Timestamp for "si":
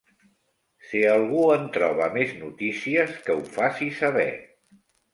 0.87-1.01